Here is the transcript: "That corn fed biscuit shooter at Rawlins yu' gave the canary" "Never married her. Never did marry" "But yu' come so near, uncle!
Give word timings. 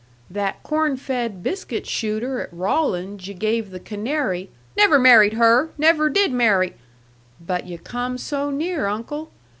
"That 0.31 0.63
corn 0.63 0.97
fed 0.97 1.43
biscuit 1.43 1.85
shooter 1.85 2.39
at 2.41 2.51
Rawlins 2.51 3.27
yu' 3.27 3.35
gave 3.35 3.69
the 3.69 3.79
canary" 3.79 4.49
"Never 4.75 4.97
married 4.97 5.33
her. 5.33 5.69
Never 5.77 6.09
did 6.09 6.31
marry" 6.31 6.73
"But 7.39 7.67
yu' 7.67 7.77
come 7.77 8.17
so 8.17 8.49
near, 8.49 8.87
uncle! 8.87 9.29